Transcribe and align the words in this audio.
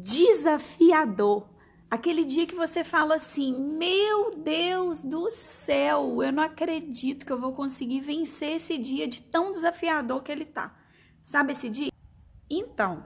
desafiador? 0.00 1.48
Aquele 1.90 2.24
dia 2.24 2.46
que 2.46 2.54
você 2.54 2.82
fala 2.82 3.14
assim: 3.14 3.54
Meu 3.56 4.36
Deus 4.36 5.02
do 5.02 5.30
céu, 5.30 6.22
eu 6.22 6.32
não 6.32 6.42
acredito 6.42 7.24
que 7.24 7.32
eu 7.32 7.40
vou 7.40 7.52
conseguir 7.52 8.00
vencer 8.00 8.56
esse 8.56 8.76
dia 8.76 9.06
de 9.06 9.22
tão 9.22 9.52
desafiador 9.52 10.22
que 10.22 10.32
ele 10.32 10.44
tá. 10.44 10.76
Sabe 11.22 11.52
esse 11.52 11.68
dia? 11.68 11.92
Então, 12.50 13.04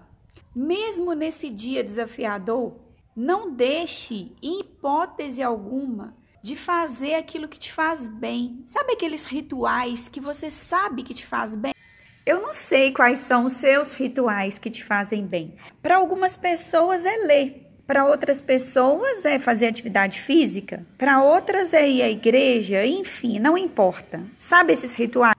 mesmo 0.55 1.13
nesse 1.13 1.51
dia 1.51 1.85
desafiador, 1.85 2.75
não 3.15 3.53
deixe, 3.53 4.33
em 4.43 4.61
hipótese 4.61 5.43
alguma, 5.43 6.17
de 6.43 6.57
fazer 6.57 7.15
aquilo 7.15 7.49
que 7.49 7.59
te 7.59 7.73
faz 7.73 8.07
bem. 8.07 8.63
Sabe 8.65 8.93
aqueles 8.93 9.25
rituais 9.25 10.09
que 10.09 10.21
você 10.21 10.51
sabe 10.51 11.03
que 11.03 11.15
te 11.15 11.27
faz 11.27 11.55
bem? 11.55 11.75
Eu 12.31 12.41
não 12.41 12.55
sei 12.55 12.93
quais 12.93 13.19
são 13.19 13.47
os 13.47 13.55
seus 13.55 13.93
rituais 13.93 14.57
que 14.57 14.71
te 14.71 14.85
fazem 14.85 15.27
bem. 15.27 15.53
Para 15.83 15.97
algumas 15.97 16.37
pessoas 16.37 17.05
é 17.05 17.17
ler, 17.27 17.69
para 17.89 18.07
outras 18.07 18.41
pessoas 18.41 19.25
é 19.25 19.37
fazer 19.37 19.67
atividade 19.67 20.21
física, 20.21 20.87
para 20.97 21.21
outras 21.25 21.75
é 21.75 21.89
ir 21.89 22.03
à 22.03 22.09
igreja, 22.09 22.87
enfim, 22.87 23.41
não 23.41 23.59
importa. 23.59 24.23
Sabe 24.39 24.73
esses 24.73 24.95
rituais? 24.95 25.35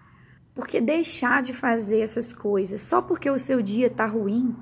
Porque 0.53 0.81
deixar 0.81 1.41
de 1.41 1.53
fazer 1.53 2.01
essas 2.01 2.33
coisas 2.33 2.81
só 2.81 3.01
porque 3.01 3.29
o 3.29 3.39
seu 3.39 3.61
dia 3.61 3.87
está 3.87 4.05
ruim, 4.05 4.53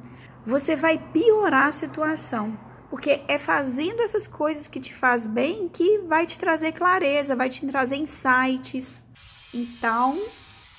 você 0.45 0.75
vai 0.75 0.99
piorar 1.11 1.65
a 1.65 1.71
situação. 1.71 2.55
Porque 2.91 3.21
é 3.27 3.39
fazendo 3.39 4.03
essas 4.03 4.27
coisas 4.27 4.67
que 4.67 4.79
te 4.79 4.93
faz 4.93 5.25
bem 5.25 5.67
que 5.67 5.97
vai 6.07 6.27
te 6.27 6.37
trazer 6.37 6.73
clareza, 6.73 7.35
vai 7.35 7.49
te 7.49 7.65
trazer 7.65 7.95
insights. 7.95 9.03
Então, 9.51 10.21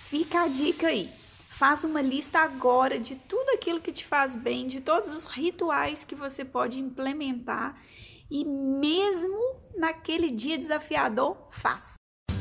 fica 0.09 0.43
a 0.43 0.47
dica 0.47 0.87
aí. 0.87 1.19
Faz 1.61 1.85
uma 1.85 2.01
lista 2.01 2.39
agora 2.39 2.99
de 2.99 3.17
tudo 3.17 3.51
aquilo 3.51 3.83
que 3.83 3.93
te 3.93 4.07
faz 4.07 4.35
bem, 4.35 4.67
de 4.67 4.81
todos 4.81 5.11
os 5.11 5.27
rituais 5.27 6.05
que 6.05 6.15
você 6.15 6.43
pode 6.43 6.81
implementar 6.81 7.77
e 8.31 8.47
mesmo 8.47 9.57
naquele 9.77 10.31
dia 10.31 10.57
desafiador, 10.57 11.37
faz. 11.51 11.97